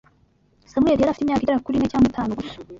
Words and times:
Samweli 0.71 1.01
yari 1.01 1.11
afite 1.11 1.23
imyaka 1.25 1.43
igera 1.45 1.63
kuri 1.65 1.75
ine 1.77 1.89
cyangwa 1.91 2.07
itanu 2.11 2.31
gusa 2.39 2.55